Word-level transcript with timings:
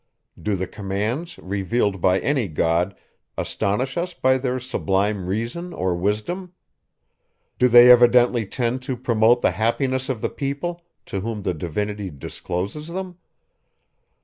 Do 0.41 0.55
the 0.55 0.65
commands, 0.65 1.37
revealed 1.37 2.01
by 2.01 2.19
any 2.21 2.47
God, 2.47 2.95
astonish 3.37 3.97
us 3.97 4.15
by 4.15 4.39
their 4.39 4.57
sublime 4.59 5.27
reason 5.27 5.73
or 5.73 5.93
wisdom? 5.95 6.53
Do 7.59 7.67
they 7.67 7.91
evidently 7.91 8.47
tend 8.47 8.81
to 8.81 8.97
promote 8.97 9.43
the 9.43 9.51
happiness 9.51 10.09
of 10.09 10.21
the 10.21 10.29
people, 10.31 10.81
to 11.05 11.19
whom 11.19 11.43
the 11.43 11.53
Divinity 11.53 12.09
discloses 12.09 12.87
them? 12.87 13.19